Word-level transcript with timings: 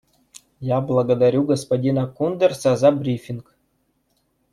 Я 0.59 0.81
благодарю 0.81 1.43
господина 1.43 2.07
Кундерса 2.07 2.75
за 2.75 2.91
брифинг. 2.91 3.55